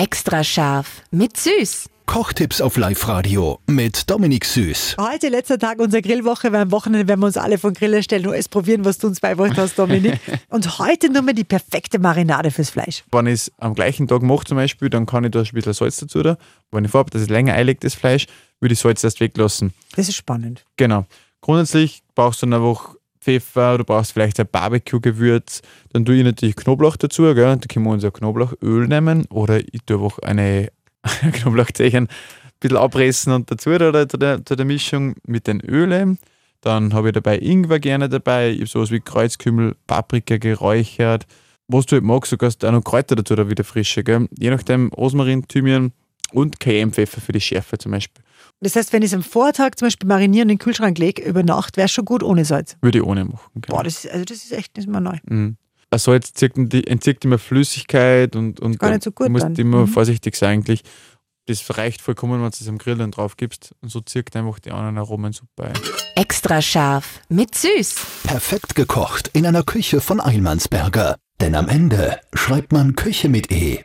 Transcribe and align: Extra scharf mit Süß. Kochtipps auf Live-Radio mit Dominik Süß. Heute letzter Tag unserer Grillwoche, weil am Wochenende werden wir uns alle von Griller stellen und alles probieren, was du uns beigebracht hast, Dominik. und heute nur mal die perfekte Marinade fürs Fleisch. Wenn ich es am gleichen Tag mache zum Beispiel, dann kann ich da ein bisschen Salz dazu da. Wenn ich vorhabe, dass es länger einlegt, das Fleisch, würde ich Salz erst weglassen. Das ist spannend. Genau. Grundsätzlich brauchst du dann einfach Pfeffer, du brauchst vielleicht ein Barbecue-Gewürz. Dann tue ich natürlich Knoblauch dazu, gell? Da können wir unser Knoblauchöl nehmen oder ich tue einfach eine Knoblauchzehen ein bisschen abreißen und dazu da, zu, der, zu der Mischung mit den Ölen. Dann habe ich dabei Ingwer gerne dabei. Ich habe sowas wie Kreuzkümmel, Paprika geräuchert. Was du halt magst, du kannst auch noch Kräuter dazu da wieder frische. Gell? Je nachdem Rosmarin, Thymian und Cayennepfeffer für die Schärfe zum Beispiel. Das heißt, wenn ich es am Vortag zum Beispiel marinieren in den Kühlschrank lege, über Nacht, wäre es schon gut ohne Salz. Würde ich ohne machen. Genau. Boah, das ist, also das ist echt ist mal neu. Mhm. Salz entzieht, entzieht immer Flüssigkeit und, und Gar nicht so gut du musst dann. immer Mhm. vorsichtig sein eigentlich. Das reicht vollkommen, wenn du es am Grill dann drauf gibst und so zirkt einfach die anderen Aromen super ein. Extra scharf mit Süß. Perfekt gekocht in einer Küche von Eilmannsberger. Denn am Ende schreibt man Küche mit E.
Extra 0.00 0.42
scharf 0.42 1.02
mit 1.10 1.36
Süß. 1.36 1.90
Kochtipps 2.06 2.62
auf 2.62 2.78
Live-Radio 2.78 3.58
mit 3.66 4.08
Dominik 4.08 4.46
Süß. 4.46 4.96
Heute 4.98 5.28
letzter 5.28 5.58
Tag 5.58 5.78
unserer 5.78 6.00
Grillwoche, 6.00 6.50
weil 6.52 6.62
am 6.62 6.70
Wochenende 6.70 7.06
werden 7.06 7.20
wir 7.20 7.26
uns 7.26 7.36
alle 7.36 7.58
von 7.58 7.74
Griller 7.74 8.02
stellen 8.02 8.26
und 8.26 8.32
alles 8.32 8.48
probieren, 8.48 8.86
was 8.86 8.96
du 8.96 9.08
uns 9.08 9.20
beigebracht 9.20 9.58
hast, 9.58 9.78
Dominik. 9.78 10.18
und 10.48 10.78
heute 10.78 11.12
nur 11.12 11.20
mal 11.20 11.34
die 11.34 11.44
perfekte 11.44 11.98
Marinade 11.98 12.50
fürs 12.50 12.70
Fleisch. 12.70 13.04
Wenn 13.12 13.26
ich 13.26 13.34
es 13.34 13.52
am 13.58 13.74
gleichen 13.74 14.08
Tag 14.08 14.22
mache 14.22 14.46
zum 14.46 14.56
Beispiel, 14.56 14.88
dann 14.88 15.04
kann 15.04 15.24
ich 15.24 15.32
da 15.32 15.40
ein 15.40 15.48
bisschen 15.52 15.74
Salz 15.74 15.98
dazu 15.98 16.22
da. 16.22 16.38
Wenn 16.70 16.86
ich 16.86 16.90
vorhabe, 16.90 17.10
dass 17.10 17.20
es 17.20 17.28
länger 17.28 17.52
einlegt, 17.52 17.84
das 17.84 17.92
Fleisch, 17.92 18.26
würde 18.58 18.72
ich 18.72 18.78
Salz 18.78 19.04
erst 19.04 19.20
weglassen. 19.20 19.74
Das 19.96 20.08
ist 20.08 20.16
spannend. 20.16 20.64
Genau. 20.78 21.04
Grundsätzlich 21.42 22.02
brauchst 22.14 22.40
du 22.40 22.46
dann 22.46 22.54
einfach 22.54 22.94
Pfeffer, 23.20 23.78
du 23.78 23.84
brauchst 23.84 24.12
vielleicht 24.12 24.40
ein 24.40 24.48
Barbecue-Gewürz. 24.50 25.62
Dann 25.92 26.04
tue 26.04 26.16
ich 26.16 26.24
natürlich 26.24 26.56
Knoblauch 26.56 26.96
dazu, 26.96 27.22
gell? 27.34 27.56
Da 27.56 27.66
können 27.68 27.84
wir 27.84 27.92
unser 27.92 28.10
Knoblauchöl 28.10 28.86
nehmen 28.88 29.26
oder 29.26 29.60
ich 29.60 29.82
tue 29.86 29.98
einfach 29.98 30.18
eine 30.20 30.70
Knoblauchzehen 31.32 32.06
ein 32.06 32.68
bisschen 32.68 32.76
abreißen 32.76 33.32
und 33.32 33.50
dazu 33.50 33.70
da, 33.76 34.08
zu, 34.08 34.16
der, 34.16 34.44
zu 34.44 34.56
der 34.56 34.66
Mischung 34.66 35.14
mit 35.26 35.46
den 35.46 35.60
Ölen. 35.60 36.18
Dann 36.60 36.92
habe 36.92 37.08
ich 37.08 37.14
dabei 37.14 37.38
Ingwer 37.38 37.80
gerne 37.80 38.08
dabei. 38.08 38.50
Ich 38.50 38.60
habe 38.60 38.68
sowas 38.68 38.90
wie 38.90 39.00
Kreuzkümmel, 39.00 39.76
Paprika 39.86 40.36
geräuchert. 40.36 41.26
Was 41.68 41.86
du 41.86 41.96
halt 41.96 42.04
magst, 42.04 42.32
du 42.32 42.36
kannst 42.36 42.64
auch 42.64 42.72
noch 42.72 42.84
Kräuter 42.84 43.16
dazu 43.16 43.34
da 43.34 43.48
wieder 43.48 43.64
frische. 43.64 44.04
Gell? 44.04 44.28
Je 44.38 44.50
nachdem 44.50 44.88
Rosmarin, 44.88 45.46
Thymian 45.46 45.92
und 46.32 46.60
Cayennepfeffer 46.60 47.20
für 47.20 47.32
die 47.32 47.40
Schärfe 47.40 47.78
zum 47.78 47.92
Beispiel. 47.92 48.22
Das 48.60 48.76
heißt, 48.76 48.92
wenn 48.92 49.02
ich 49.02 49.08
es 49.10 49.14
am 49.14 49.22
Vortag 49.22 49.76
zum 49.76 49.86
Beispiel 49.86 50.06
marinieren 50.06 50.48
in 50.50 50.56
den 50.56 50.58
Kühlschrank 50.58 50.98
lege, 50.98 51.22
über 51.22 51.42
Nacht, 51.42 51.76
wäre 51.76 51.86
es 51.86 51.92
schon 51.92 52.04
gut 52.04 52.22
ohne 52.22 52.44
Salz. 52.44 52.76
Würde 52.82 52.98
ich 52.98 53.04
ohne 53.04 53.24
machen. 53.24 53.50
Genau. 53.54 53.76
Boah, 53.76 53.84
das 53.84 54.04
ist, 54.04 54.10
also 54.12 54.24
das 54.24 54.38
ist 54.38 54.52
echt 54.52 54.76
ist 54.76 54.86
mal 54.88 55.00
neu. 55.00 55.16
Mhm. 55.24 55.56
Salz 55.94 56.30
entzieht, 56.42 56.86
entzieht 56.86 57.24
immer 57.24 57.38
Flüssigkeit 57.38 58.36
und, 58.36 58.60
und 58.60 58.78
Gar 58.78 58.90
nicht 58.90 59.02
so 59.02 59.12
gut 59.12 59.26
du 59.28 59.30
musst 59.32 59.44
dann. 59.44 59.54
immer 59.56 59.82
Mhm. 59.82 59.88
vorsichtig 59.88 60.36
sein 60.36 60.50
eigentlich. 60.60 60.82
Das 61.46 61.78
reicht 61.78 62.00
vollkommen, 62.02 62.34
wenn 62.34 62.42
du 62.42 62.56
es 62.60 62.68
am 62.68 62.78
Grill 62.78 62.96
dann 62.96 63.10
drauf 63.10 63.36
gibst 63.36 63.74
und 63.80 63.88
so 63.90 64.00
zirkt 64.00 64.36
einfach 64.36 64.58
die 64.60 64.70
anderen 64.70 64.98
Aromen 64.98 65.32
super 65.32 65.64
ein. 65.64 65.72
Extra 66.14 66.60
scharf 66.62 67.20
mit 67.28 67.54
Süß. 67.56 67.94
Perfekt 68.24 68.74
gekocht 68.76 69.30
in 69.32 69.46
einer 69.46 69.62
Küche 69.64 70.00
von 70.00 70.20
Eilmannsberger. 70.20 71.16
Denn 71.40 71.54
am 71.54 71.68
Ende 71.68 72.20
schreibt 72.34 72.72
man 72.72 72.94
Küche 72.94 73.28
mit 73.30 73.50
E. 73.50 73.80